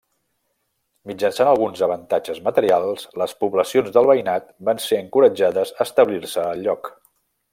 [1.09, 6.93] Mitjançant alguns avantatges materials, les poblacions del veïnat van ser encoratjades a establir-se al lloc.